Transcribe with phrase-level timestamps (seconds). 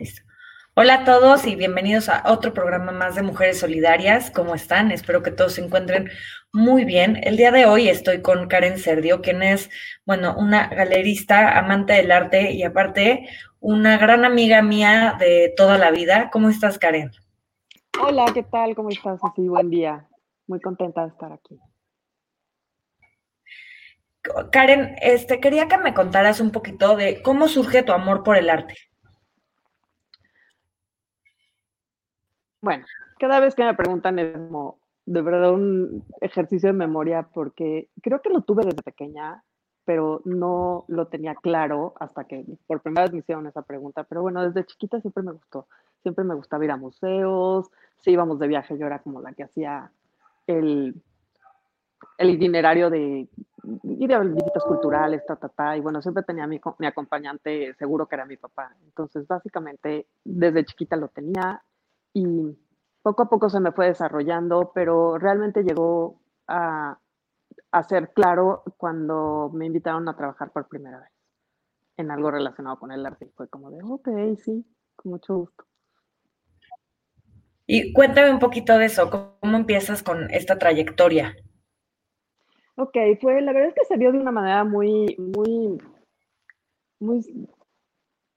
[0.00, 0.22] Listo.
[0.72, 4.30] Hola a todos y bienvenidos a otro programa más de Mujeres Solidarias.
[4.30, 4.92] ¿Cómo están?
[4.92, 6.08] Espero que todos se encuentren
[6.54, 7.20] muy bien.
[7.22, 9.68] El día de hoy estoy con Karen Serdio, quien es,
[10.06, 13.28] bueno, una galerista, amante del arte y aparte
[13.58, 16.30] una gran amiga mía de toda la vida.
[16.32, 17.10] ¿Cómo estás, Karen?
[18.02, 18.74] Hola, ¿qué tal?
[18.74, 19.20] ¿Cómo estás?
[19.22, 20.08] Así, buen día.
[20.46, 21.60] Muy contenta de estar aquí.
[24.50, 28.48] Karen, este, quería que me contaras un poquito de cómo surge tu amor por el
[28.48, 28.76] arte.
[32.62, 32.84] Bueno,
[33.18, 38.20] cada vez que me preguntan es como de verdad un ejercicio de memoria porque creo
[38.20, 39.42] que lo tuve desde pequeña,
[39.84, 44.04] pero no lo tenía claro hasta que por primera vez me hicieron esa pregunta.
[44.04, 45.66] Pero bueno, desde chiquita siempre me gustó.
[46.02, 47.70] Siempre me gustaba ir a museos.
[48.02, 49.90] Si íbamos de viaje, yo era como la que hacía
[50.46, 51.02] el,
[52.18, 53.26] itinerario de
[53.84, 55.76] ir a visitas culturales, ta, ta, ta.
[55.76, 58.74] Y bueno, siempre tenía mi, mi acompañante, seguro que era mi papá.
[58.84, 61.62] Entonces, básicamente, desde chiquita lo tenía
[62.12, 62.56] y
[63.02, 66.98] poco a poco se me fue desarrollando, pero realmente llegó a,
[67.88, 71.10] ser claro cuando me invitaron a trabajar por primera vez
[71.96, 73.30] en algo relacionado con el arte.
[73.36, 74.64] Fue como de, ok, sí,
[74.96, 75.64] con mucho gusto.
[77.66, 81.36] Y cuéntame un poquito de eso, ¿cómo empiezas con esta trayectoria?
[82.74, 85.78] Ok, fue, la verdad es que se dio de una manera muy, muy,
[86.98, 87.48] muy,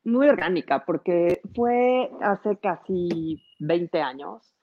[0.05, 4.53] muy orgánica, porque fue hace casi 20 años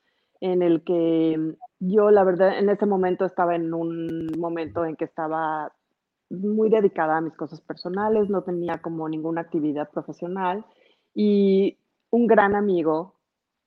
[0.41, 5.05] en el que yo, la verdad, en ese momento estaba en un momento en que
[5.05, 5.73] estaba
[6.31, 10.65] muy dedicada a mis cosas personales, no tenía como ninguna actividad profesional
[11.15, 11.79] y
[12.11, 13.15] un gran amigo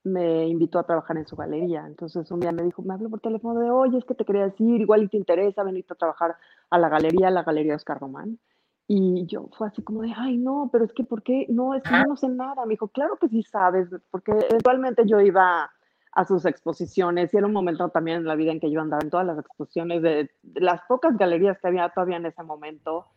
[0.04, 1.86] me invitó a trabajar en su galería.
[1.88, 4.46] Entonces un día me dijo, me habló por teléfono de, oye, es que te quería
[4.46, 6.36] decir, igual y te interesa venir a trabajar
[6.70, 8.40] a la galería, a la galería Oscar Román.
[8.88, 11.46] Y yo fue así como de, ay, no, pero es que, ¿por qué?
[11.50, 12.66] No, es que yo no sé nada.
[12.66, 15.72] Me dijo, claro que sí sabes, porque eventualmente yo iba
[16.12, 19.02] a sus exposiciones y era un momento también en la vida en que yo andaba
[19.02, 23.08] en todas las exposiciones de, las pocas galerías que había todavía en ese momento.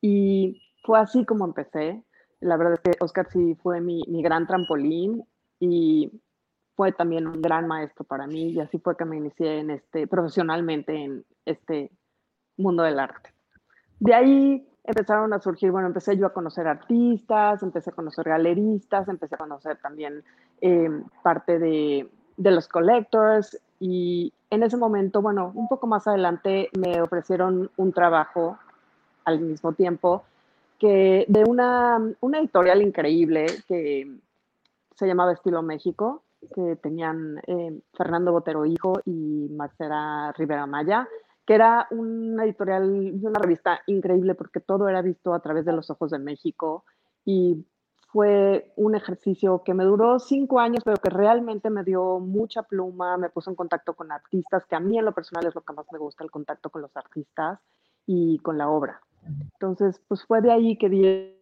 [0.00, 2.04] Y fue así como empecé.
[2.40, 5.24] La verdad es que Oscar sí fue mi, mi gran trampolín
[5.58, 6.12] y
[6.76, 10.06] fue también un gran maestro para mí y así fue que me inicié en este,
[10.06, 11.90] profesionalmente en este
[12.58, 13.30] mundo del arte.
[13.98, 19.08] De ahí empezaron a surgir, bueno, empecé yo a conocer artistas, empecé a conocer galeristas,
[19.08, 20.24] empecé a conocer también
[20.60, 20.90] eh,
[21.22, 27.00] parte de, de los collectors y en ese momento, bueno, un poco más adelante me
[27.00, 28.58] ofrecieron un trabajo
[29.24, 30.24] al mismo tiempo
[30.78, 34.10] que de una, una editorial increíble que
[34.94, 36.22] se llamaba Estilo México,
[36.54, 41.08] que tenían eh, Fernando Botero Hijo y Marcela Rivera Maya,
[41.46, 45.88] que era una editorial, una revista increíble porque todo era visto a través de los
[45.90, 46.84] ojos de México
[47.24, 47.64] y
[48.08, 53.16] fue un ejercicio que me duró cinco años, pero que realmente me dio mucha pluma,
[53.16, 55.74] me puso en contacto con artistas, que a mí en lo personal es lo que
[55.74, 57.60] más me gusta, el contacto con los artistas
[58.06, 59.00] y con la obra.
[59.52, 61.36] Entonces, pues fue de ahí que di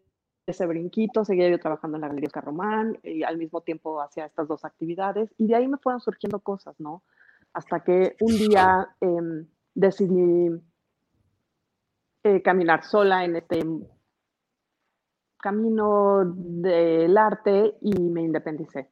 [0.47, 4.27] ese brinquito, seguía yo trabajando en la Galería Oscar Román y al mismo tiempo hacía
[4.27, 7.03] estas dos actividades y de ahí me fueron surgiendo cosas, ¿no?
[7.53, 10.51] Hasta que un día em, decidí
[12.23, 13.63] eh, caminar sola en este
[15.39, 18.91] camino del arte y me independicé.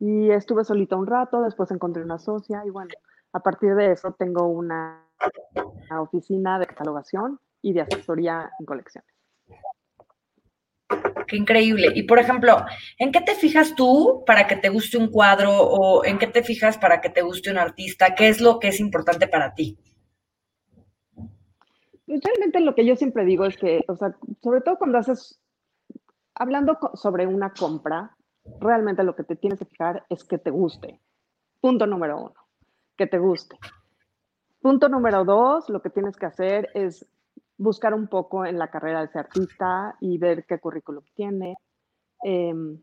[0.00, 2.90] Y estuve solita un rato, después encontré una socia y bueno,
[3.32, 5.06] a partir de eso tengo una,
[5.54, 9.13] una oficina de catalogación y de asesoría en colecciones.
[11.26, 11.92] Qué increíble.
[11.94, 12.64] Y por ejemplo,
[12.98, 16.42] ¿en qué te fijas tú para que te guste un cuadro o en qué te
[16.42, 18.14] fijas para que te guste un artista?
[18.14, 19.78] ¿Qué es lo que es importante para ti?
[22.06, 25.40] Pues realmente lo que yo siempre digo es que, o sea, sobre todo cuando haces,
[26.34, 28.14] hablando sobre una compra,
[28.60, 31.00] realmente lo que te tienes que fijar es que te guste.
[31.60, 32.34] Punto número uno,
[32.96, 33.58] que te guste.
[34.60, 37.06] Punto número dos, lo que tienes que hacer es
[37.56, 41.56] buscar un poco en la carrera de ese artista y ver qué currículum tiene,
[42.22, 42.82] em,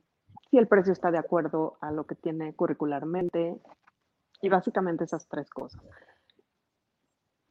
[0.49, 3.59] si el precio está de acuerdo a lo que tiene curricularmente
[4.41, 5.81] y básicamente esas tres cosas.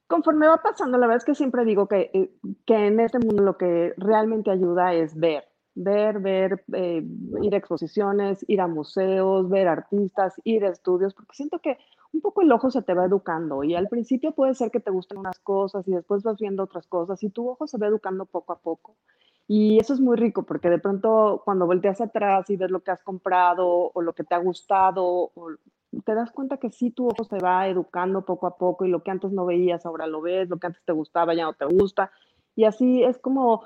[0.06, 2.34] Conforme va pasando, la verdad es que siempre digo que, eh,
[2.66, 5.49] que en este mundo lo que realmente ayuda es ver,
[5.82, 7.02] ver, ver, eh,
[7.42, 11.78] ir a exposiciones, ir a museos, ver artistas, ir a estudios, porque siento que
[12.12, 14.90] un poco el ojo se te va educando y al principio puede ser que te
[14.90, 18.26] gusten unas cosas y después vas viendo otras cosas y tu ojo se va educando
[18.26, 18.96] poco a poco.
[19.48, 22.90] Y eso es muy rico porque de pronto cuando volteas atrás y ves lo que
[22.90, 25.32] has comprado o lo que te ha gustado,
[26.04, 29.02] te das cuenta que sí, tu ojo se va educando poco a poco y lo
[29.02, 31.64] que antes no veías ahora lo ves, lo que antes te gustaba ya no te
[31.64, 32.10] gusta.
[32.54, 33.62] Y así es como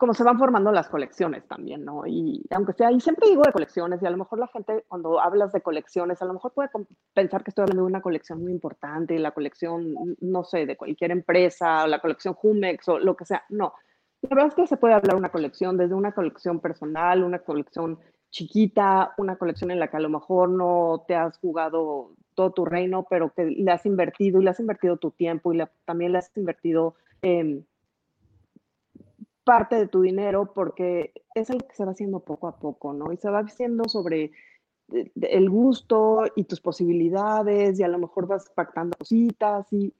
[0.00, 2.06] cómo se van formando las colecciones también, ¿no?
[2.06, 5.20] Y aunque sea, y siempre digo de colecciones, y a lo mejor la gente cuando
[5.20, 6.70] hablas de colecciones, a lo mejor puede
[7.12, 11.10] pensar que estoy hablando de una colección muy importante, la colección, no sé, de cualquier
[11.10, 13.44] empresa, o la colección Jumex o lo que sea.
[13.50, 13.74] No,
[14.22, 17.40] la verdad es que se puede hablar de una colección, desde una colección personal, una
[17.40, 17.98] colección
[18.30, 22.64] chiquita, una colección en la que a lo mejor no te has jugado todo tu
[22.64, 26.18] reino, pero que le has invertido y le has invertido tu tiempo y también le
[26.18, 27.62] has invertido eh,
[29.50, 33.12] parte de tu dinero porque es algo que se va haciendo poco a poco, ¿no?
[33.12, 34.30] Y se va haciendo sobre
[34.92, 39.92] eh, el gusto y tus posibilidades y a lo mejor vas pactando cositas y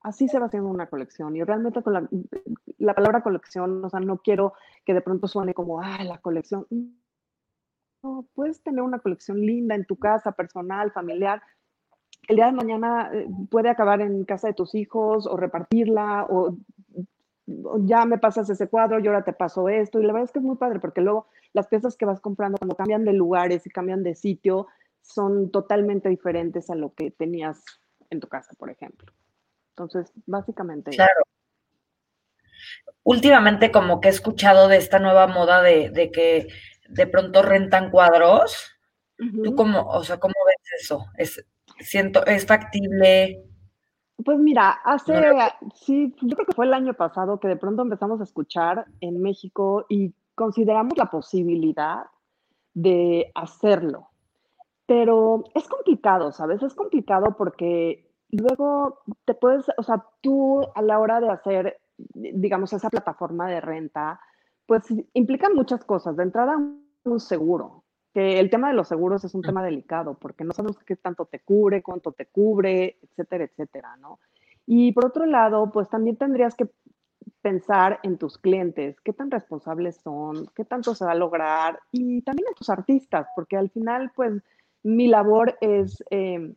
[0.00, 1.36] así se va haciendo una colección.
[1.36, 2.08] Y realmente con la,
[2.78, 4.54] la palabra colección, o sea, no quiero
[4.86, 6.66] que de pronto suene como, ah, la colección.
[8.02, 11.42] No, puedes tener una colección linda en tu casa, personal, familiar.
[12.26, 16.56] El día de mañana eh, puede acabar en casa de tus hijos o repartirla o
[17.80, 20.00] ya me pasas ese cuadro, yo ahora te paso esto.
[20.00, 22.58] Y la verdad es que es muy padre porque luego las piezas que vas comprando
[22.58, 24.66] cuando cambian de lugares y cambian de sitio
[25.00, 27.62] son totalmente diferentes a lo que tenías
[28.10, 29.12] en tu casa, por ejemplo.
[29.70, 30.90] Entonces, básicamente.
[30.90, 31.22] Claro.
[33.02, 36.48] Últimamente como que he escuchado de esta nueva moda de, que
[36.88, 38.74] de pronto rentan cuadros.
[39.16, 41.06] ¿Tú cómo, o sea, cómo ves eso?
[41.16, 41.44] ¿Es,
[41.80, 43.47] siento, ¿Es factible?
[44.24, 45.14] Pues mira, hace,
[45.74, 49.22] sí, yo creo que fue el año pasado que de pronto empezamos a escuchar en
[49.22, 52.06] México y consideramos la posibilidad
[52.74, 54.08] de hacerlo.
[54.86, 56.62] Pero es complicado, ¿sabes?
[56.62, 62.72] Es complicado porque luego te puedes, o sea, tú a la hora de hacer, digamos,
[62.72, 64.20] esa plataforma de renta,
[64.66, 64.82] pues
[65.14, 66.16] implica muchas cosas.
[66.16, 67.84] De entrada, un seguro,
[68.18, 71.26] que el tema de los seguros es un tema delicado porque no sabemos qué tanto
[71.26, 74.18] te cubre, cuánto te cubre, etcétera, etcétera, ¿no?
[74.66, 76.68] Y por otro lado, pues también tendrías que
[77.42, 82.22] pensar en tus clientes, qué tan responsables son, qué tanto se va a lograr y
[82.22, 84.42] también en tus artistas, porque al final, pues
[84.82, 86.56] mi labor es em,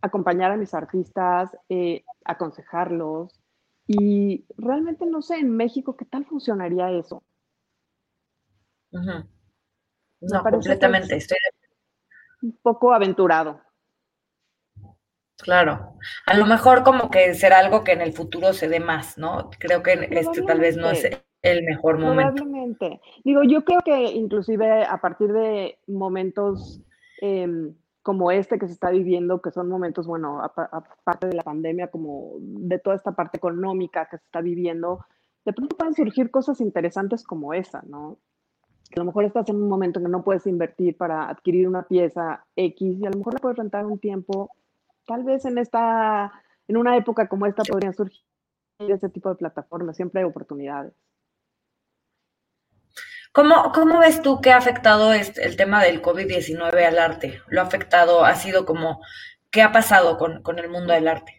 [0.00, 3.40] acompañar a mis artistas, eh, aconsejarlos
[3.86, 7.22] y realmente no sé en México qué tal funcionaría eso.
[10.20, 11.38] No, completamente, estoy
[12.42, 13.60] un poco aventurado.
[15.38, 15.94] Claro,
[16.26, 19.50] a lo mejor como que será algo que en el futuro se dé más, ¿no?
[19.58, 21.08] Creo que este tal vez no es
[21.42, 22.34] el mejor momento.
[22.34, 23.00] Probablemente.
[23.24, 26.82] Digo, yo creo que inclusive a partir de momentos
[27.20, 27.72] em,
[28.02, 32.36] como este que se está viviendo, que son momentos, bueno, aparte de la pandemia, como
[32.40, 35.04] de toda esta parte económica que se está viviendo,
[35.44, 38.18] de pronto pueden surgir cosas interesantes como esa, ¿no?
[38.96, 41.82] A lo mejor estás en un momento en que no puedes invertir para adquirir una
[41.82, 44.50] pieza X y a lo mejor la puedes rentar un tiempo.
[45.06, 46.32] Tal vez en esta,
[46.66, 48.22] en una época como esta podrían surgir
[48.78, 49.96] ese tipo de plataformas.
[49.96, 50.92] Siempre hay oportunidades.
[53.32, 57.40] ¿Cómo, ¿Cómo, ves tú que ha afectado este, el tema del COVID-19 al arte?
[57.48, 58.24] ¿Lo ha afectado?
[58.24, 59.00] ¿Ha sido como,
[59.50, 61.37] qué ha pasado con, con el mundo del arte?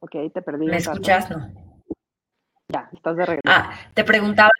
[0.00, 0.66] Ok, te perdí.
[0.66, 1.30] ¿Me escuchas?
[1.30, 1.52] No.
[2.68, 3.42] Ya, estás de regreso.
[3.46, 4.50] Ah, te preguntaba,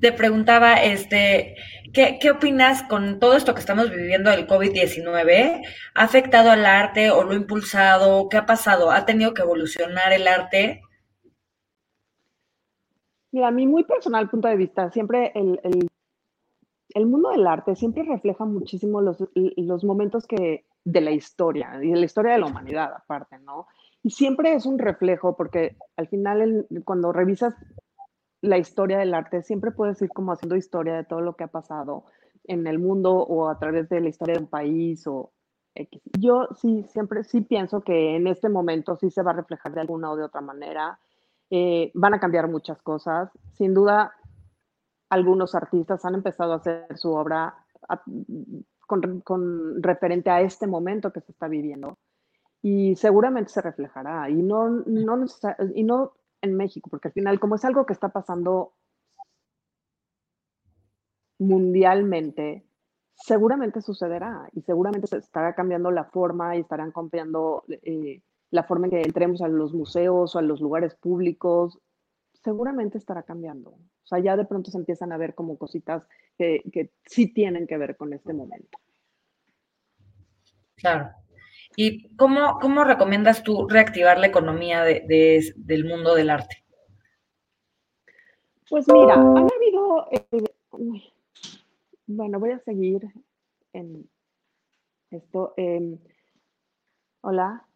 [0.00, 1.56] te preguntaba, este,
[1.92, 5.62] ¿qué, ¿qué, opinas con todo esto que estamos viviendo del COVID-19?
[5.94, 8.28] ¿Ha afectado al arte o lo ha impulsado?
[8.28, 8.90] ¿Qué ha pasado?
[8.90, 10.82] ¿Ha tenido que evolucionar el arte?
[13.32, 15.88] Mira, a mi muy personal punto de vista, siempre el, el,
[16.94, 21.90] el mundo del arte siempre refleja muchísimo los, los momentos que de la historia y
[21.90, 23.66] de la historia de la humanidad aparte, ¿no?
[24.02, 27.54] Y siempre es un reflejo, porque al final cuando revisas
[28.40, 31.48] la historia del arte, siempre puedes ir como haciendo historia de todo lo que ha
[31.48, 32.04] pasado
[32.44, 35.32] en el mundo o a través de la historia de un país o
[35.76, 36.02] X.
[36.18, 39.80] Yo sí, siempre sí pienso que en este momento sí se va a reflejar de
[39.80, 40.98] alguna o de otra manera.
[41.50, 43.30] Eh, van a cambiar muchas cosas.
[43.52, 44.12] Sin duda,
[45.08, 47.54] algunos artistas han empezado a hacer su obra
[48.88, 51.96] con, con referente a este momento que se está viviendo
[52.62, 55.26] y seguramente se reflejará y no, no,
[55.74, 58.72] y no en México, porque al final como es algo que está pasando
[61.38, 62.64] mundialmente,
[63.14, 68.86] seguramente sucederá y seguramente se estará cambiando la forma y estarán cambiando eh, la forma
[68.86, 71.80] en que entremos a los museos o a los lugares públicos,
[72.44, 73.70] seguramente estará cambiando.
[73.70, 76.04] O sea, ya de pronto se empiezan a ver como cositas
[76.36, 78.78] que, que sí tienen que ver con este momento.
[80.76, 81.21] Claro.
[81.76, 86.64] ¿Y cómo, cómo recomiendas tú reactivar la economía de, del mundo del arte?
[88.68, 90.44] Pues mira, han habido, eh,
[92.06, 93.02] bueno, voy a seguir
[93.72, 94.08] en
[95.10, 95.52] esto.
[95.56, 95.98] Em,
[97.24, 97.66] Hola.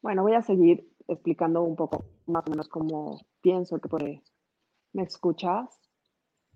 [0.00, 4.22] Bueno, voy a seguir explicando un poco más o menos cómo pienso que puede.
[4.92, 5.80] ¿Me escuchas?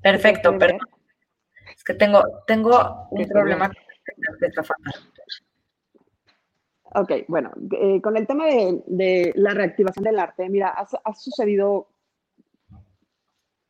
[0.02, 0.86] Perfecto, perfecto.
[1.76, 4.62] Es que tengo, tengo un problema con esta
[6.94, 11.88] Ok, bueno, eh, con el tema de, la reactivación del arte, mira, ha, sucedido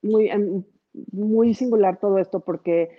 [0.03, 0.29] muy,
[1.13, 2.99] muy singular todo esto porque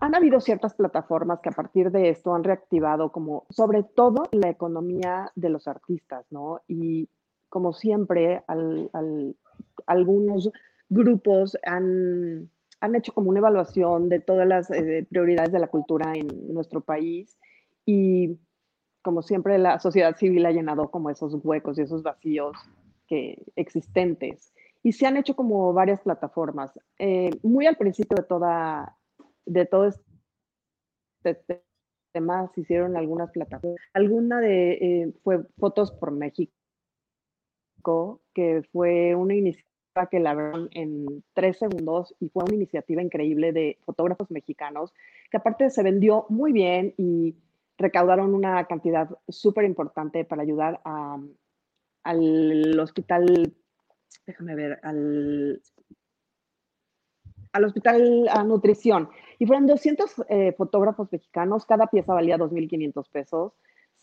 [0.00, 4.48] han habido ciertas plataformas que a partir de esto han reactivado como sobre todo la
[4.48, 6.60] economía de los artistas, ¿no?
[6.68, 7.08] Y
[7.48, 8.42] como siempre,
[9.86, 10.50] algunos
[10.88, 12.50] grupos han,
[12.94, 17.36] hecho como una evaluación de todas las eh, prioridades de la cultura en nuestro país
[17.84, 18.38] y
[19.02, 22.56] como siempre la sociedad civil ha llenado como esos huecos y esos vacíos
[23.06, 24.52] que, existentes.
[24.82, 26.78] Y se han hecho como varias plataformas.
[26.98, 28.94] Eh, muy al principio de toda
[29.48, 30.04] de todo este
[32.12, 33.80] tema se hicieron algunas plataformas.
[33.92, 36.52] Alguna de eh, fue Fotos por México,
[38.34, 43.52] que fue una iniciativa que la vieron en tres segundos y fue una iniciativa increíble
[43.52, 44.92] de fotógrafos mexicanos,
[45.30, 47.34] que aparte se vendió muy bien y
[47.76, 50.80] recaudaron una cantidad súper importante para ayudar
[52.04, 53.54] al hospital,
[54.26, 55.60] déjame ver, al
[57.52, 59.08] al hospital a nutrición.
[59.38, 63.52] Y fueron 200 eh, fotógrafos mexicanos, cada pieza valía 2.500 pesos.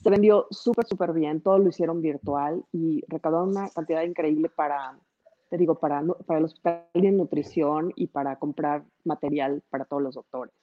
[0.06, 5.00] Se vendió súper, súper bien, todo lo hicieron virtual y recaudaron una cantidad increíble para,
[5.50, 10.14] te digo, para, para el hospital de nutrición y para comprar material para todos los
[10.14, 10.54] doctores.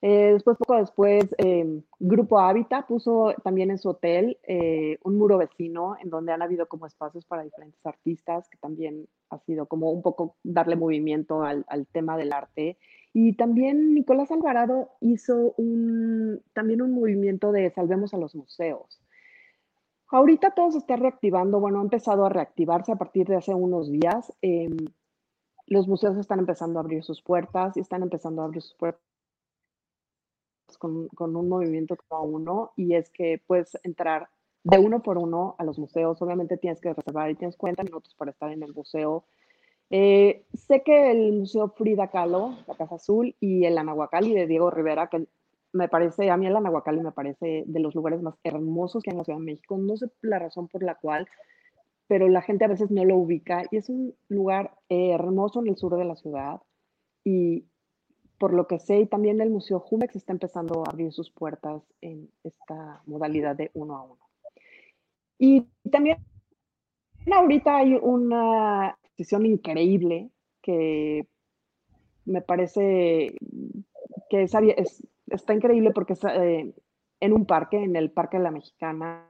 [0.00, 5.36] Eh, después, poco después, eh, Grupo Hábitat puso también en su hotel eh, un muro
[5.36, 9.90] vecino en donde han habido como espacios para diferentes artistas, que también ha sido como
[9.90, 12.78] un poco darle movimiento al, al tema del arte.
[13.12, 19.00] Y también Nicolás Alvarado hizo un, también un movimiento de Salvemos a los Museos.
[20.10, 23.90] Ahorita todo se está reactivando, bueno, ha empezado a reactivarse a partir de hace unos
[23.90, 24.32] días.
[24.40, 24.76] Em,
[25.66, 29.02] los museos están empezando a abrir sus puertas y están empezando a abrir sus puertas
[30.78, 34.28] con, un movimiento como uno y es que puedes entrar
[34.64, 36.20] de uno por uno a los museos.
[36.20, 39.24] Obviamente tienes que reservar y tienes 40 minutos para estar en el museo.
[39.90, 44.70] Eh, sé que el Museo Frida Kahlo, la Casa Azul, y el Anahuacalli de Diego
[44.70, 45.26] Rivera, que
[45.72, 49.14] me parece, a mí el Anahuacalli me parece de los lugares más hermosos que hay
[49.14, 49.78] en la Ciudad de México.
[49.78, 51.26] No sé la razón por la cual,
[52.06, 53.64] pero la gente a veces no lo ubica.
[53.70, 56.60] Y es un lugar hermoso en el sur de la ciudad.
[57.24, 57.66] Y
[58.38, 61.82] por lo que sé, y también el Museo Jumex está empezando a abrir sus puertas
[62.00, 64.18] en esta modalidad de uno a uno.
[65.38, 66.18] Y también
[67.30, 70.30] ahorita hay una exposición increíble
[70.62, 71.26] que
[72.24, 73.34] me parece
[74.30, 76.72] que está increíble porque eh,
[77.20, 79.28] en un parque, en el Parque de la Mexicana.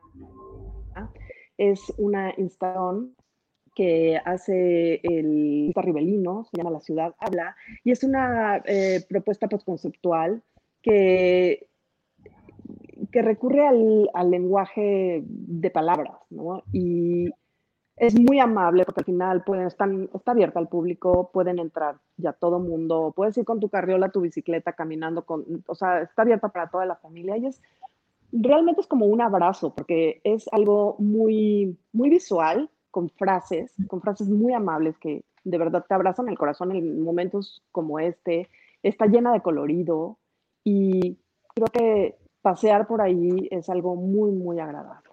[1.57, 3.15] Es una instalación
[3.75, 10.43] que hace el Ribelino, se llama La Ciudad Habla, y es una eh, propuesta postconceptual
[10.83, 11.69] que,
[13.13, 16.63] que recurre al, al, lenguaje de palabras, ¿no?
[16.73, 17.31] Y
[18.01, 22.33] es muy amable porque al final pueden, están, está abierta al público, pueden entrar ya
[22.33, 26.49] todo mundo, puedes ir con tu carriola, tu bicicleta, caminando, con, o sea, está abierta
[26.49, 27.61] para toda la familia y es
[28.33, 34.29] realmente es como un abrazo porque es algo muy, muy visual, con frases, con frases
[34.29, 38.49] muy amables que de verdad te abrazan el corazón en momentos como este.
[38.83, 40.19] Está llena de colorido
[40.65, 41.19] y
[41.55, 45.08] creo que pasear por ahí es algo muy, muy agradable.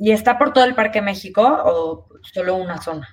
[0.00, 3.06] ¿Y está por todo el Parque México o solo una zona?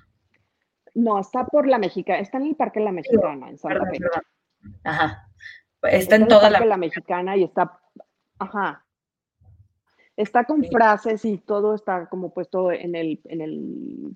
[0.96, 4.00] No, está por la Mexicana, está en el Parque La Mexicana, en Santa Fe.
[4.84, 5.28] Ajá.
[5.84, 6.66] Está, en, toda la...
[6.66, 7.80] la Mexicana y está,
[8.40, 8.84] ajá,
[10.18, 14.14] Está con frases y todo está como puesto en el, en el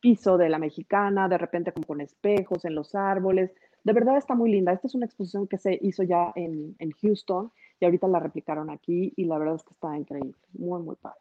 [0.00, 3.52] piso de la mexicana, de repente como con espejos en los árboles.
[3.84, 4.72] De verdad está muy linda.
[4.72, 8.68] Esta es una exposición que se hizo ya en, en Houston y ahorita la replicaron
[8.68, 10.34] aquí y la verdad es que está increíble.
[10.54, 11.20] Muy, muy padre.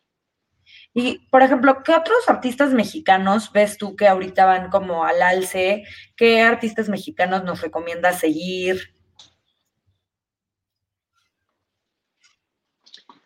[0.94, 5.84] Y, por ejemplo, ¿qué otros artistas mexicanos ves tú que ahorita van como al alce?
[6.16, 8.80] ¿Qué artistas mexicanos nos recomiendas seguir?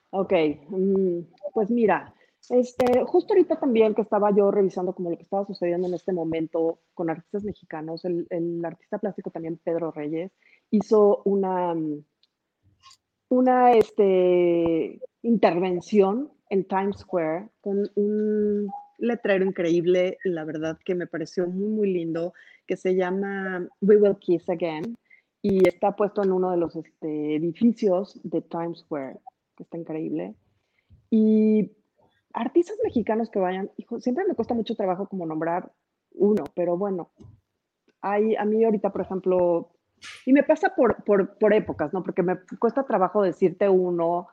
[0.10, 0.34] Ok,
[0.70, 1.20] mm,
[1.54, 2.14] pues mira,
[2.50, 6.14] este, justo ahorita también que estaba yo revisando como lo que estaba sucediendo en este
[6.14, 10.32] momento con artistas mexicanos, el, artista plástico también Pedro Reyes
[10.72, 11.76] hizo una,
[13.30, 21.48] una este, intervención en Times Square con un letrero increíble, la verdad que me pareció
[21.48, 22.34] muy, muy lindo,
[22.66, 24.98] que se llama We Will Kiss Again
[25.42, 29.20] y está puesto en uno de los este, edificios de Times Square,
[29.56, 30.36] que está increíble.
[31.10, 31.72] Y
[32.34, 35.72] artistas mexicanos que vayan, hijo, siempre me cuesta mucho trabajo como nombrar
[36.14, 37.12] uno, pero bueno,
[38.02, 39.72] hay, a mí ahorita, por ejemplo,
[40.26, 42.04] y me pasa por, por, por épocas, ¿no?
[42.04, 44.28] Porque me cuesta trabajo decirte uno,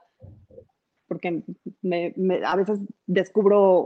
[1.06, 1.42] porque
[1.82, 3.84] me, a veces descubro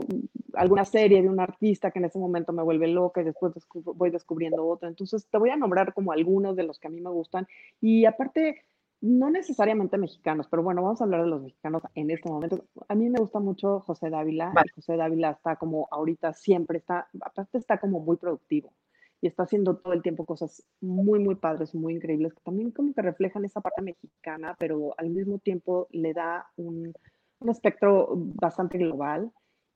[0.53, 4.09] alguna serie de un artista que en ese momento me vuelve loca y después voy
[4.09, 4.87] descubriendo otro.
[4.87, 7.47] Entonces, te voy a nombrar como algunos de los que a mí me gustan.
[7.81, 8.63] Y aparte,
[9.01, 12.65] no necesariamente mexicanos, pero bueno, vamos a hablar de los mexicanos en este momento.
[12.87, 14.53] A mí me gusta mucho José Dávila.
[14.75, 18.73] José Dávila está como ahorita siempre está, aparte está como muy productivo
[19.21, 22.93] y está haciendo todo el tiempo cosas muy, muy padres, muy increíbles, que también como
[22.93, 26.93] que reflejan esa parte mexicana, pero al mismo tiempo le da un,
[27.39, 29.31] un espectro bastante global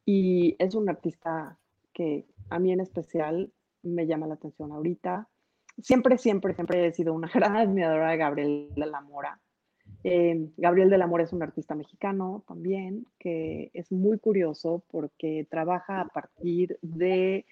[0.05, 1.57] y es un artista
[1.93, 3.51] que a mí en especial
[3.83, 5.27] me llama la atención ahorita.
[5.81, 9.39] Siempre, siempre, siempre he sido una gran admiradora de Gabriel de la Mora.
[10.03, 15.45] Eh, Gabriel de la Mora es un artista mexicano también, que es muy curioso porque
[15.49, 17.45] trabaja a partir de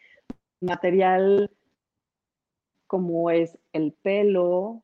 [0.62, 1.52] material
[2.92, 4.84] como es el pelo,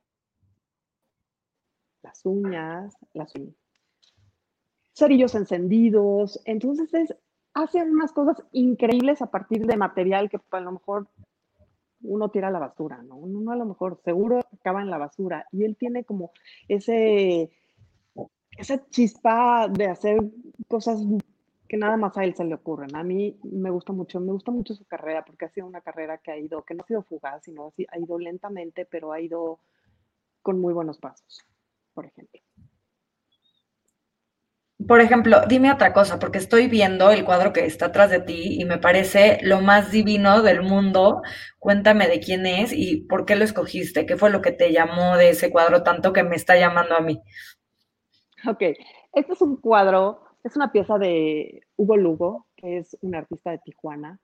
[2.02, 3.34] las uñas, las
[4.94, 6.40] cerillos encendidos.
[6.46, 7.14] Entonces es,
[7.52, 11.06] hace unas cosas increíbles a partir de material que a lo mejor
[12.00, 13.16] uno tira a la basura, ¿no?
[13.16, 15.46] Uno a lo mejor seguro acaba en la basura.
[15.52, 16.30] Y él tiene como
[16.66, 17.50] ese,
[18.56, 20.18] esa chispa de hacer
[20.66, 21.02] cosas
[21.68, 22.96] que nada más a él se le ocurren.
[22.96, 26.18] A mí me gusta mucho, me gusta mucho su carrera porque ha sido una carrera
[26.18, 29.60] que ha ido, que no ha sido fugaz, sino ha ido lentamente, pero ha ido
[30.40, 31.44] con muy buenos pasos,
[31.92, 32.40] por ejemplo.
[34.86, 38.60] Por ejemplo, dime otra cosa, porque estoy viendo el cuadro que está atrás de ti
[38.60, 41.20] y me parece lo más divino del mundo.
[41.58, 45.16] Cuéntame de quién es y por qué lo escogiste, qué fue lo que te llamó
[45.16, 47.20] de ese cuadro tanto que me está llamando a mí.
[48.48, 48.62] Ok,
[49.12, 53.58] este es un cuadro es una pieza de Hugo Lugo, que es un artista de
[53.58, 54.18] Tijuana.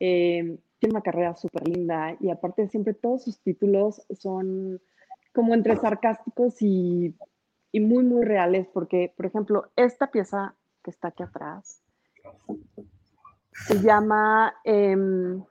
[0.00, 4.80] Eh, tiene una carrera súper linda y aparte siempre todos sus títulos son
[5.32, 7.14] como entre sarcásticos y,
[7.74, 11.82] muy, muy reales, porque, por ejemplo, esta pieza que está aquí atrás
[13.52, 15.44] se llama em,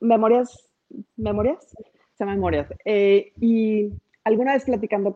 [0.00, 0.68] Memorias,
[1.16, 1.66] Memorias,
[2.14, 2.68] se llama Memorias.
[2.84, 3.90] Eh, y
[4.24, 5.12] alguna vez platicando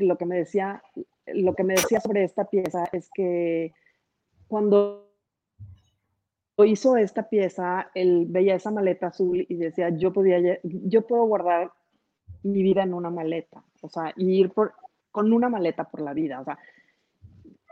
[0.00, 0.82] lo que me decía
[1.26, 3.72] lo que me decía sobre esta pieza es que
[4.48, 5.12] cuando
[6.64, 11.72] hizo esta pieza, él veía esa maleta azul y decía, yo podía, yo puedo guardar
[12.42, 14.74] mi vida en una maleta, o sea, y ir por,
[15.10, 16.58] con una maleta por la vida, o sea,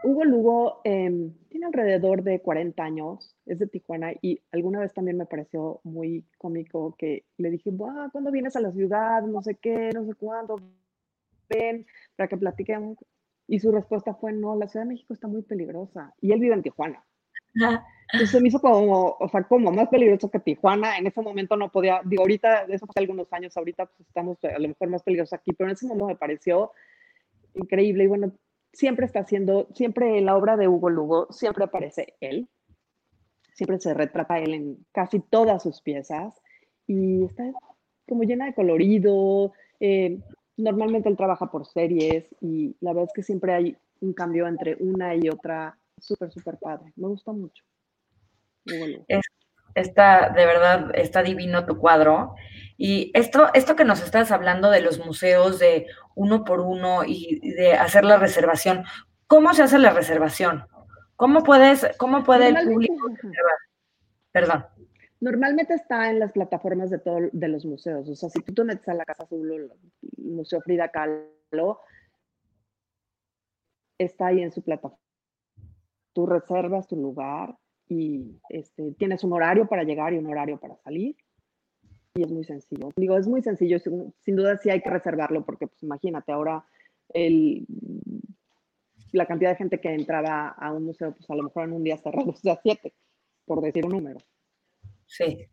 [0.03, 5.19] Hugo Lugo em, tiene alrededor de 40 años, es de Tijuana y alguna vez también
[5.19, 9.23] me pareció muy cómico que le dije, ¿cuándo vienes a la ciudad?
[9.25, 10.57] No sé qué, no sé cuándo,
[11.51, 11.87] ven
[12.17, 12.97] para que platiquemos.
[13.51, 16.15] Y su respuesta fue, no, la Ciudad de México está muy peligrosa.
[16.21, 17.05] Y él vive en Tijuana.
[17.53, 20.97] Entonces se me hizo como, o sea, como más peligroso que Tijuana.
[20.97, 24.57] En ese momento no podía, digo, ahorita, eso hace algunos años, ahorita pues estamos a
[24.57, 26.71] lo mejor más peligrosos aquí, pero en ese momento me pareció
[27.55, 28.05] increíble.
[28.05, 28.33] Y bueno,
[28.73, 32.49] siempre está haciendo, siempre en la obra de Hugo Lugo, siempre aparece él.
[33.55, 36.41] Siempre se retrata él en casi todas sus piezas.
[36.87, 37.51] Y está
[38.09, 40.21] como llena de colorido, eh,
[40.61, 44.77] normalmente él trabaja por series y la verdad es que siempre hay un cambio entre
[44.81, 46.93] una y otra súper, súper padre.
[46.97, 47.65] Me gusta mucho.
[49.75, 52.35] está, de verdad, está divino tu cuadro.
[52.77, 57.41] Y esto, esto que nos estás hablando de los museos, de uno por uno y
[57.57, 58.85] de hacer la reservación,
[59.27, 60.67] ¿cómo se hace la reservación?
[61.17, 62.95] ¿Cómo puedes, cómo puede el público
[64.33, 64.65] Perdón.
[65.21, 68.09] Normalmente está en las plataformas de todos de los museos.
[68.09, 69.71] O sea, si tú te metes a la Casa Azul, el
[70.17, 71.81] Museo Frida Kahlo,
[73.99, 74.99] está ahí en su plataforma.
[76.15, 77.57] Tú reservas tu lugar
[77.87, 81.17] y este, tienes un horario para llegar y un horario para salir.
[82.15, 82.89] Y es muy sencillo.
[82.97, 83.79] Digo, es muy sencillo.
[83.79, 86.65] Sin, duda sí hay que reservarlo porque, pues imagínate, ahora
[87.11, 87.67] el,
[89.13, 91.85] la cantidad de gente que entraba a un museo, pues a lo mejor en un
[91.85, 92.95] día cerrado, o sea, siete,
[93.45, 94.21] por decir un número.
[95.11, 95.49] Sí.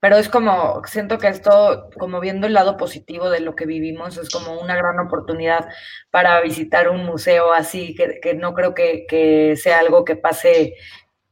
[0.00, 4.18] Pero es como, siento que esto, como viendo el lado positivo de lo que vivimos,
[4.18, 5.68] es como una gran oportunidad
[6.10, 10.74] para visitar un museo así, que, no creo que, sea algo que pase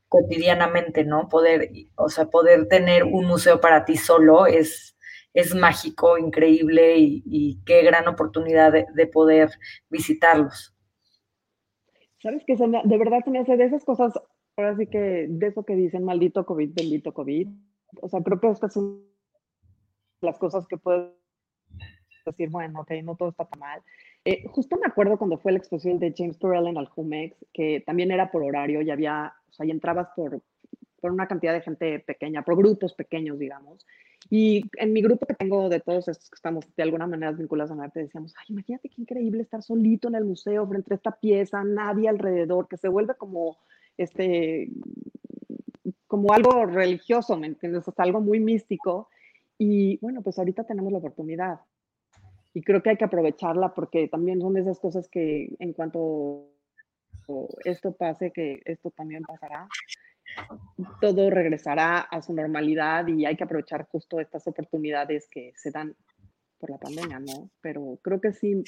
[0.08, 1.28] cotidianamente, ¿no?
[1.28, 4.96] Poder, o sea, poder tener un museo para ti solo es,
[5.34, 9.50] es mágico, increíble y, qué gran oportunidad de, poder
[9.90, 10.74] visitarlos.
[12.22, 14.14] Sabes que de verdad se me hace de esas cosas
[14.56, 17.48] ahora sí que de eso que dicen, maldito COVID, bendito COVID.
[18.02, 19.02] O sea, creo que estas son
[20.20, 21.12] las cosas que puedes
[22.24, 23.82] decir, bueno, ok, no todo está tan mal.
[24.24, 28.10] Eh, justo me acuerdo cuando fue la exposición de James Turrell en Aljumex, que también
[28.10, 30.40] era por horario y había, o sea, y entrabas por,
[31.00, 33.86] por una cantidad de gente pequeña, por grupos pequeños, digamos.
[34.30, 37.72] Y en mi grupo que tengo de todos estos que estamos de alguna manera vinculados
[37.72, 41.12] al arte, decíamos, ay, imagínate qué increíble estar solito en el museo frente a esta
[41.12, 43.58] pieza, nadie alrededor, que se vuelve como,
[43.96, 44.68] este,
[46.06, 47.86] como algo religioso, ¿me entiendes?
[47.88, 49.08] O algo muy místico.
[49.58, 51.60] Y bueno, pues ahorita tenemos la oportunidad.
[52.52, 56.50] Y creo que hay que aprovecharla porque también son de esas cosas que en cuanto
[57.64, 59.66] esto pase, que esto también pasará,
[61.00, 65.96] todo regresará a su normalidad y hay que aprovechar justo estas oportunidades que se dan
[66.64, 67.50] por la pandemia, ¿no?
[67.60, 68.64] Pero creo que sí,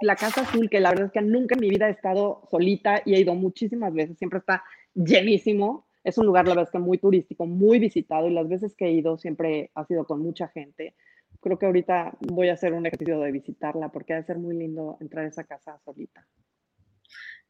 [0.00, 3.02] la Casa Azul, que la verdad es que nunca en mi vida he estado solita
[3.04, 5.86] y he ido muchísimas veces, siempre está llenísimo.
[6.02, 8.86] Es un lugar, la verdad es que muy turístico, muy visitado y las veces que
[8.86, 10.96] he ido siempre ha sido con mucha gente.
[11.40, 14.56] Creo que ahorita voy a hacer un ejercicio de visitarla porque ha de ser muy
[14.56, 16.26] lindo entrar a esa casa solita.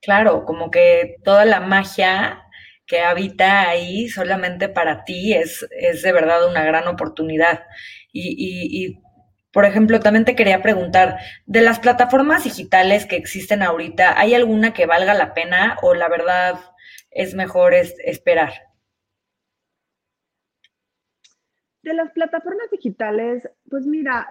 [0.03, 2.43] Claro, como que toda la magia
[2.87, 7.63] que habita ahí solamente para ti es, es de verdad una gran oportunidad.
[8.13, 8.99] Y,
[9.57, 11.17] por ejemplo, también te quería preguntar,
[11.47, 16.11] de las plataformas digitales que existen ahorita, ¿hay alguna que valga la pena o la
[16.11, 16.61] verdad
[17.11, 18.53] es mejor esperar?
[21.83, 24.29] De las plataformas digitales, pues mira,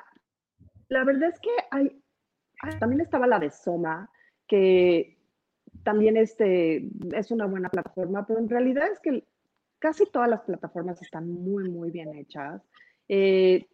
[0.89, 1.99] la verdad es que hay,
[2.79, 4.07] también estaba la de Soma,
[4.47, 5.17] que
[5.83, 9.23] también este, es una buena plataforma, pero en realidad es que
[9.79, 12.61] casi todas las plataformas están muy, muy bien hechas.
[13.07, 13.65] Eh,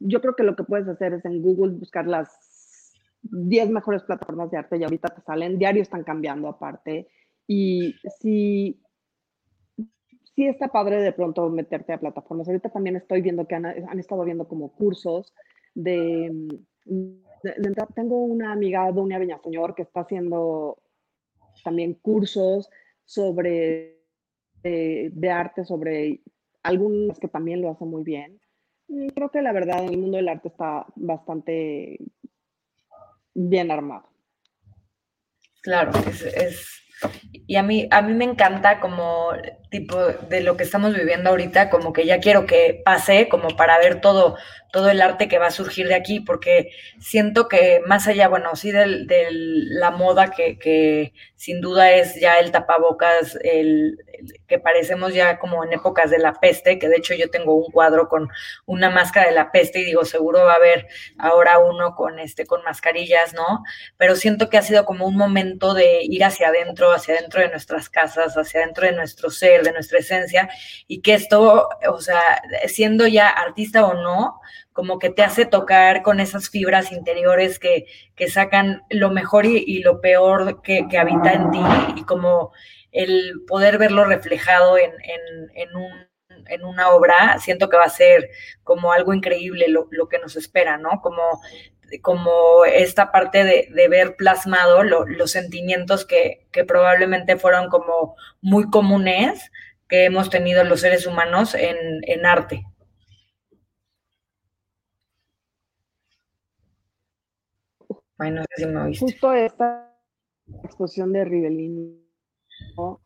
[0.00, 4.50] yo creo que lo que puedes hacer es en Google buscar las 10 mejores plataformas
[4.50, 7.08] de arte y ahorita te salen, diario están cambiando aparte.
[7.46, 8.80] Y si,
[10.34, 12.48] si está padre de pronto meterte a plataformas.
[12.48, 15.32] Ahorita también estoy viendo que han, estado viendo como cursos
[15.74, 16.48] de,
[17.94, 20.78] Tengo una amiga, Dunia Viñaseñor, que está haciendo
[21.64, 22.68] también cursos
[23.04, 24.00] sobre
[24.62, 26.20] eh, de arte, sobre
[26.62, 28.40] algunos que también lo hacen muy bien.
[28.88, 31.98] Creo que la verdad el mundo del arte está bastante
[33.34, 34.08] bien armado.
[35.62, 36.86] Claro, es,
[37.46, 39.30] y a mí, a mí me encanta como
[39.80, 43.78] tipo de lo que estamos viviendo ahorita, como que ya quiero que pase, como para
[43.78, 44.36] ver todo,
[44.72, 48.56] todo el arte que va a surgir de aquí, porque siento que más allá, bueno,
[48.56, 53.98] sí de, la moda que, que, sin duda es ya el tapabocas, el,
[54.46, 57.70] que parecemos ya como en épocas de la peste, que de hecho yo tengo un
[57.70, 58.28] cuadro con
[58.64, 60.86] una máscara de la peste y digo, seguro va a haber
[61.18, 63.62] ahora uno con este, con mascarillas, ¿no?
[63.96, 67.48] Pero siento que ha sido como un momento de ir hacia adentro, hacia adentro de
[67.48, 70.48] nuestras casas, hacia adentro de nuestro ser, de nuestra esencia,
[70.86, 74.40] y que esto, o sea, siendo ya artista o no,
[74.72, 79.78] como que te hace tocar con esas fibras interiores que, que sacan lo mejor y,
[79.80, 81.60] lo peor que, habita en ti,
[81.96, 82.52] y como
[82.92, 86.06] el poder verlo reflejado en, en, en un
[86.48, 88.30] en una obra, siento que va a ser
[88.62, 91.00] como algo increíble lo, lo que nos espera, ¿no?
[91.02, 91.40] Como
[92.02, 98.68] como esta parte de, de ver plasmado los sentimientos que, que, probablemente fueron como muy
[98.70, 99.52] comunes
[99.88, 102.64] que hemos tenido los seres humanos en, arte.
[108.18, 109.04] Ay, no sé si me oíste.
[109.04, 109.94] Justo esta
[110.64, 112.02] exposición de Rivellini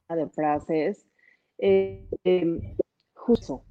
[0.09, 1.07] de frases,
[1.59, 2.77] eh, eh,
[3.15, 3.65] justo,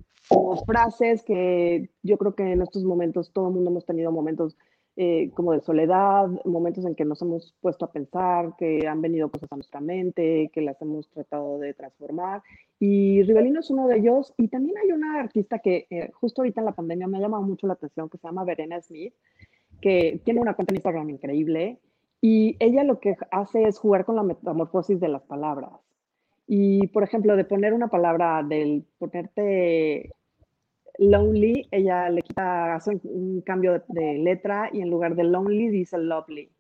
[0.66, 4.58] frases que yo creo que en estos momentos todo el mundo hemos tenido momentos
[5.02, 9.30] eh, como de soledad, momentos en que nos hemos puesto a pensar, que han venido
[9.32, 12.44] cosas a nuestra mente, que las hemos tratado de transformar.
[12.82, 14.34] Y Rivelino es uno de ellos.
[14.36, 17.44] Y también hay una artista que eh, justo ahorita en la pandemia me ha llamado
[17.44, 19.14] mucho la atención, que se llama Verena Smith,
[19.80, 21.80] que tiene una cuenta en Instagram increíble.
[22.20, 25.72] Y ella lo que hace es jugar con la metamorfosis de las palabras.
[26.46, 30.12] Y, por ejemplo, de poner una palabra, del ponerte
[31.00, 35.98] lonely, ella le quita, hace un cambio de, letra y en lugar de lonely dice
[35.98, 36.52] lovely.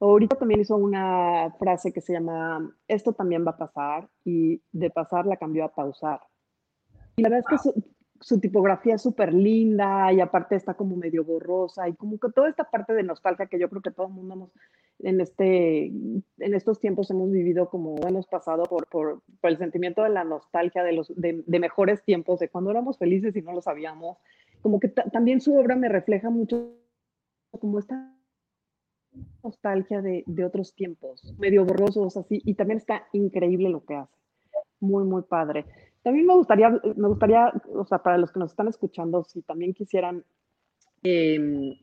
[0.00, 4.90] Ahorita también hizo una frase que se llama, esto también va a pasar, y de
[4.90, 6.20] pasar la cambió a pausar.
[7.16, 7.80] Y la verdad es que
[8.40, 12.64] tipografía es súper linda y aparte está como medio borrosa y como que toda esta
[12.64, 14.50] parte de nostalgia que yo creo que todo el mundo hemos,
[15.00, 20.10] en, este, en estos tiempos hemos vivido como hemos pasado por, por, el sentimiento de
[20.10, 24.18] la nostalgia de, los, de, mejores tiempos, de cuando éramos felices y no lo sabíamos.
[24.60, 26.72] Como que también su obra me refleja mucho
[27.50, 28.14] como esta
[29.42, 34.14] nostalgia de, de otros tiempos, medio borrosos así, y también está increíble lo que hace.
[34.80, 35.66] muy, muy padre.
[36.02, 39.72] También me gustaría, me gustaría, o sea, para los que nos están escuchando, si también
[39.72, 40.24] quisieran
[41.02, 41.74] em,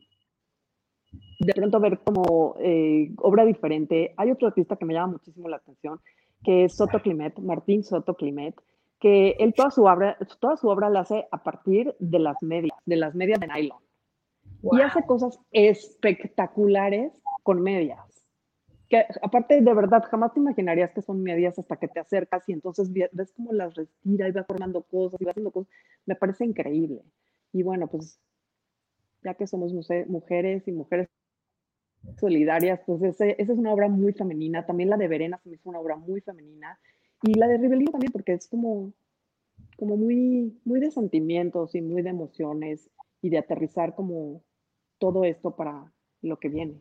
[1.40, 5.56] de pronto ver como eh, obra diferente, hay otro artista que me llama muchísimo la
[5.56, 6.00] atención,
[6.44, 8.54] que es Soto Climet, Martín Soto Climet,
[8.98, 12.76] que él toda su obra, toda su obra la hace a partir de las medias,
[12.84, 13.78] de las medias de nylon.
[14.62, 18.09] Y hace cosas espectaculares con medias.
[18.90, 22.52] Que aparte, de verdad, jamás te imaginarías que son medias hasta que te acercas y
[22.52, 25.72] entonces ves cómo las retira y va formando cosas y va haciendo cosas.
[26.06, 27.00] Me parece increíble.
[27.52, 28.18] Y bueno, pues
[29.22, 29.72] ya que somos
[30.08, 31.08] mujeres y mujeres
[32.18, 34.66] solidarias, pues esa es una obra muy femenina.
[34.66, 36.78] También la de Verena se me hizo una obra muy femenina.
[37.22, 38.92] Y la de Rebelín también, porque es como,
[39.76, 42.90] como muy, muy de sentimientos y muy de emociones
[43.22, 44.42] y de aterrizar como
[44.98, 46.80] todo esto para lo que viene.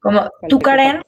[0.00, 1.02] Como tú, Karen,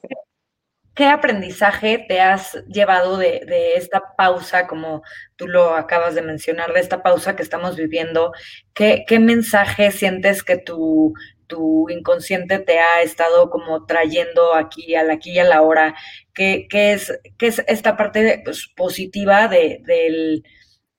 [0.93, 5.01] ¿qué aprendizaje te has llevado de, de, esta pausa, como
[5.35, 8.31] tú lo acabas de mencionar, de esta pausa que estamos viviendo?
[8.73, 11.13] ¿Qué, qué mensaje sientes que tu
[11.53, 15.95] tu inconsciente te ha estado como trayendo aquí, al aquí y a la hora,
[16.33, 20.43] ¿qué, es, qué es esta parte pues, positiva del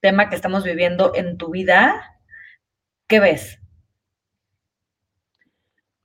[0.00, 2.20] tema que estamos viviendo en tu vida?
[3.08, 3.58] ¿Qué ves?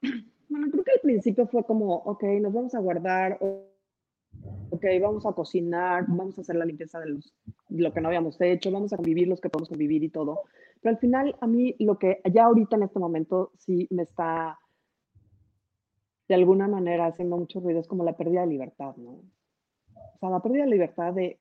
[0.01, 5.33] Bueno, creo que al principio fue como, ok, nos vamos a guardar, ok, vamos a
[5.33, 7.13] cocinar, vamos a hacer la limpieza de,
[7.69, 10.41] de lo que no habíamos hecho, vamos a convivir los que podemos convivir y todo.
[10.81, 14.57] Pero al final, a mí lo que ya ahorita en este momento sí me está
[16.27, 19.11] de alguna manera haciendo mucho ruido es como la pérdida de libertad, ¿no?
[19.11, 21.39] O sea, la pérdida de libertad de,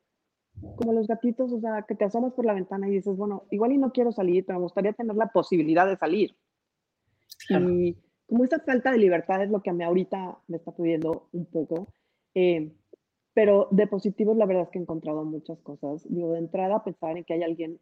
[0.76, 3.72] como los gatitos, o sea, que te asomas por la ventana y dices, bueno, igual
[3.72, 6.34] y no quiero salir, pero me gustaría tener la posibilidad de salir.
[7.50, 7.96] Y
[8.28, 11.46] como esa falta de libertad es lo que a mí ahorita me está pudiendo un
[11.46, 11.88] poco.
[12.34, 12.72] Eh,
[13.34, 16.04] pero de positivos, la verdad es que he encontrado muchas cosas.
[16.08, 17.80] Digo, de entrada, pensar en que hay alguien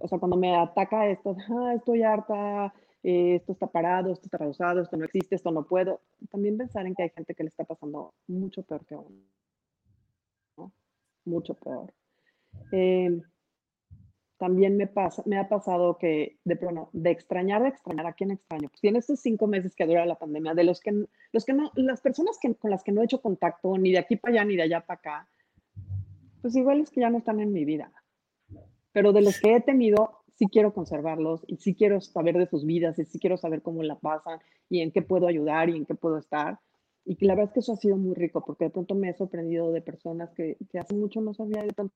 [0.00, 4.38] o sea, cuando me ataca esto, ah, estoy harta, eh, esto está parado, esto está
[4.38, 7.48] pausado, esto no existe, esto no puedo, también pensar en que hay gente que le
[7.48, 9.24] está pasando mucho peor que uno,
[10.56, 10.72] ¿no?
[11.24, 11.92] mucho peor.
[12.72, 13.20] Eh,
[14.44, 18.30] también me, pasa, me ha pasado que, de pronto, de extrañar, de extrañar, ¿a quién
[18.30, 18.68] extraño?
[18.68, 21.70] Pues en estos cinco meses que dura la pandemia, de los que, los que no,
[21.76, 24.44] las personas que, con las que no he hecho contacto, ni de aquí para allá,
[24.44, 25.28] ni de allá para acá,
[26.42, 27.90] pues igual es que ya no están en mi vida
[28.94, 32.64] pero de los que he tenido, sí quiero conservarlos y sí quiero saber de sus
[32.64, 34.38] vidas y sí quiero saber cómo la pasan
[34.70, 36.60] y en qué puedo ayudar y en qué puedo estar.
[37.04, 39.14] Y la verdad es que eso ha sido muy rico porque de pronto me he
[39.14, 41.92] sorprendido de personas que, que hace mucho no sabía de tanto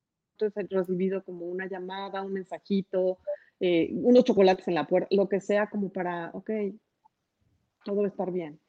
[0.47, 3.19] he recibido como una llamada, un mensajito,
[3.61, 6.51] eh, unos chocolates en la puerta, lo que sea como para, ok,
[7.85, 8.61] todo a estar bien.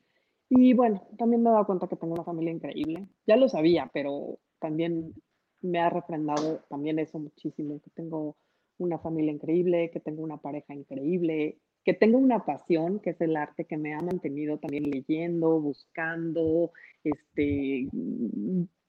[0.50, 3.08] Y bueno, también me he dado cuenta que tengo una familia increíble.
[3.28, 5.14] Ya lo sabía, pero también
[5.62, 8.36] me ha refrendado también eso muchísimo, que tengo
[8.78, 13.36] una familia increíble, que tengo una pareja increíble, que tengo una pasión, que es el
[13.36, 16.72] arte, que me ha mantenido también leyendo, buscando,
[17.04, 17.88] este,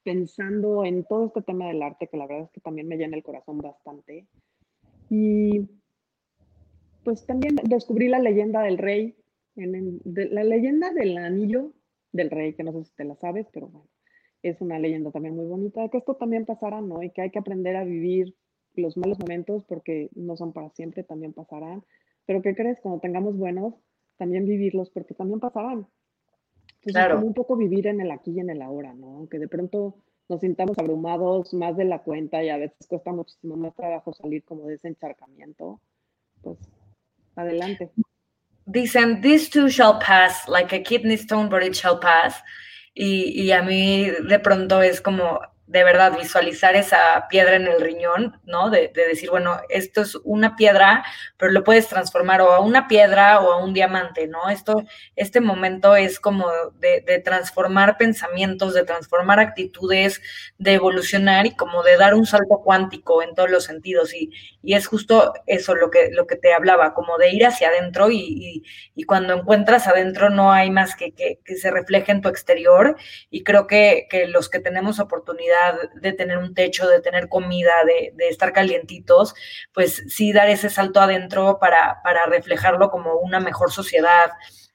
[0.02, 3.16] pensando en todo este tema del arte, que la verdad es que también me llena
[3.16, 4.26] el corazón bastante.
[5.08, 5.68] Y
[7.04, 9.16] pues también descubrí la leyenda del rey,
[9.56, 11.72] en la leyenda del anillo
[12.12, 13.88] del rey, que no sé si te la sabes, pero bueno
[14.42, 17.02] es una leyenda también muy bonita que esto también pasará, ¿no?
[17.02, 18.34] Y que hay que aprender a vivir
[18.74, 21.84] los malos momentos porque no son para siempre, también pasarán.
[22.26, 22.80] Pero ¿qué crees?
[22.80, 23.74] Cuando tengamos buenos,
[24.16, 25.86] también vivirlos porque también pasarán.
[26.81, 27.16] Entonces, claro.
[27.16, 29.16] como un poco vivir en el aquí y en el ahora, ¿no?
[29.16, 29.97] Aunque de pronto
[30.31, 34.45] nos sintamos abrumados más de la cuenta y a veces cuesta muchísimo más trabajo salir
[34.45, 35.81] como de ese encharcamiento,
[36.40, 36.59] pues
[37.37, 37.90] adelante.
[38.64, 42.43] Dicen, this too shall pass, like a kidney stone, but it shall pass.
[42.95, 47.80] Y, y, a mí de pronto es como, de verdad visualizar esa piedra en el
[47.80, 48.70] riñón, ¿no?
[48.70, 51.04] De, decir, bueno, esto es una piedra,
[51.37, 54.48] pero lo puedes transformar o a una piedra o a un diamante, ¿no?
[54.48, 54.83] Esto,
[55.14, 60.20] este momento es como de, transformar pensamientos, de transformar actitudes,
[60.59, 64.12] de evolucionar y como de dar un salto cuántico en todos los sentidos.
[64.12, 68.09] Y, es justo eso lo que, lo que te hablaba, como de ir hacia adentro
[68.11, 68.64] y,
[69.06, 72.96] cuando encuentras adentro no hay más que, que, se refleje en tu exterior.
[73.30, 75.60] Y creo que, que los que tenemos oportunidad
[75.94, 79.35] de tener un techo, de tener comida, de, estar calientitos,
[79.73, 84.31] pues sí dar ese salto adentro para, para reflejarlo como una mejor sociedad,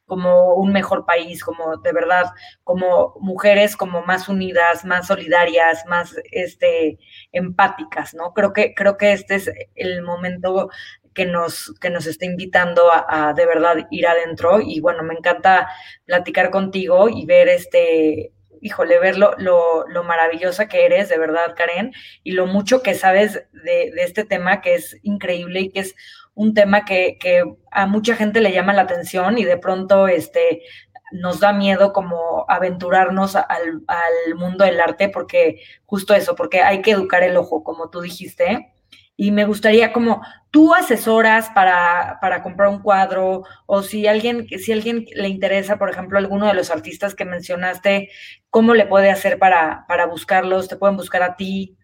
[0.05, 2.25] como un mejor país, como de verdad,
[2.63, 6.99] como mujeres como más unidas, más solidarias, más este,
[7.31, 8.33] empáticas, ¿no?
[8.33, 10.69] Creo que, creo que este es el momento
[11.13, 14.59] que nos, que nos está invitando a, a, de verdad ir adentro.
[14.61, 15.67] Y bueno, me encanta
[16.05, 18.34] platicar contigo y ver este
[18.65, 23.45] híjole, ver lo, lo, maravillosa que eres, de verdad, Karen, y lo mucho que sabes
[23.51, 25.95] de, de este tema que es increíble y que es
[26.33, 30.63] un tema que, que, a mucha gente le llama la atención y de pronto este,
[31.11, 36.81] nos da miedo como aventurarnos al, al, mundo del arte porque justo eso, porque hay
[36.81, 38.73] que educar el ojo, como tú dijiste.
[39.17, 44.71] Y me gustaría como tú asesoras para, para comprar un cuadro o si alguien, si
[44.71, 48.09] alguien le interesa, por ejemplo, alguno de los artistas que mencionaste,
[48.49, 50.67] ¿cómo le puede hacer para, para buscarlos?
[50.67, 51.77] ¿Te pueden buscar a ti?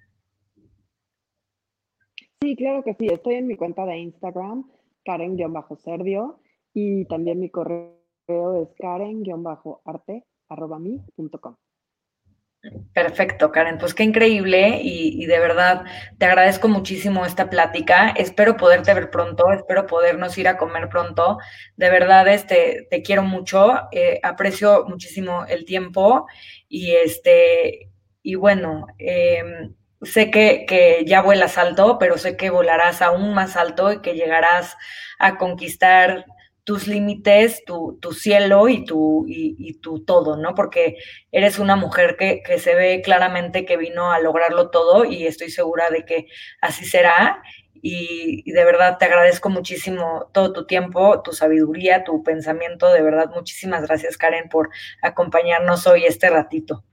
[2.42, 3.08] Sí, claro que sí.
[3.08, 4.70] Estoy en mi cuenta de Instagram,
[5.06, 6.40] Karen-Serdio,
[6.74, 11.56] y también mi correo es karen-arte.com.
[12.94, 13.80] Perfecto, Karen.
[13.80, 15.84] Pues qué increíble y, de verdad
[16.20, 18.10] te agradezco muchísimo esta plática.
[18.10, 21.40] Espero poderte ver pronto, espero podernos ir a comer pronto.
[21.76, 26.28] De verdad, este, te quiero mucho, eh, aprecio muchísimo el tiempo
[26.70, 27.90] y este,
[28.22, 33.56] y bueno, em, sé que, que, ya vuelas alto, pero sé que volarás aún más
[33.56, 34.78] alto y que llegarás
[35.18, 36.26] a conquistar
[36.64, 40.54] tus límites, tu, tu, cielo y tu, y, tu todo, ¿no?
[40.56, 40.98] Porque
[41.32, 45.50] eres una mujer que, que, se ve claramente que vino a lograrlo todo y estoy
[45.50, 46.28] segura de que
[46.62, 47.42] así será.
[47.84, 52.92] Y, y de verdad te agradezco muchísimo todo tu tiempo, tu sabiduría, tu pensamiento.
[52.92, 54.70] De verdad, muchísimas gracias, Karen, por
[55.02, 56.84] acompañarnos hoy este ratito.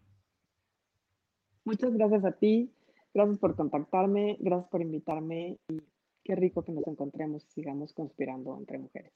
[1.64, 2.72] Muchas gracias a ti.
[3.12, 5.83] Gracias por contactarme, gracias por invitarme y
[6.24, 9.12] qué rico que nos encontremos y sigamos conspirando entre mujeres.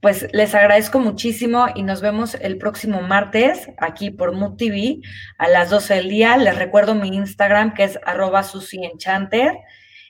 [0.00, 5.00] Pues les agradezco muchísimo y nos vemos el próximo martes aquí por Mood TV
[5.38, 6.36] a las 12 del día.
[6.36, 9.56] Les recuerdo mi Instagram que es arroba Enchanter.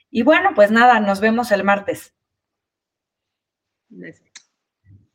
[0.09, 2.13] Y bueno, pues nada, nos vemos el martes.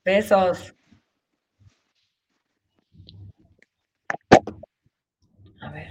[0.05, 0.74] Besos.